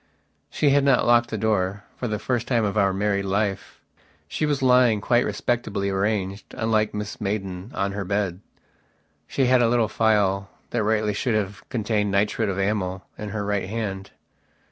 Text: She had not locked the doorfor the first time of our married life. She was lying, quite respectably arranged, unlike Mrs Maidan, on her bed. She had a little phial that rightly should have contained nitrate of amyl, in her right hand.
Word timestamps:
She 0.49 0.71
had 0.71 0.83
not 0.83 1.05
locked 1.05 1.29
the 1.29 1.37
doorfor 1.37 2.07
the 2.07 2.17
first 2.17 2.47
time 2.47 2.65
of 2.65 2.75
our 2.75 2.91
married 2.91 3.25
life. 3.25 3.79
She 4.27 4.47
was 4.47 4.63
lying, 4.63 4.99
quite 4.99 5.23
respectably 5.25 5.91
arranged, 5.91 6.55
unlike 6.57 6.93
Mrs 6.93 7.21
Maidan, 7.21 7.69
on 7.75 7.91
her 7.91 8.03
bed. 8.03 8.39
She 9.27 9.45
had 9.45 9.61
a 9.61 9.69
little 9.69 9.87
phial 9.87 10.49
that 10.71 10.81
rightly 10.83 11.13
should 11.13 11.35
have 11.35 11.69
contained 11.69 12.09
nitrate 12.09 12.49
of 12.49 12.57
amyl, 12.57 13.05
in 13.19 13.29
her 13.29 13.45
right 13.45 13.69
hand. 13.69 14.09